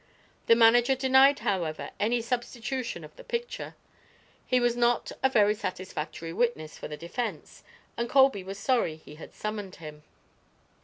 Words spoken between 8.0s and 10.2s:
Colby was sorry he had summoned him.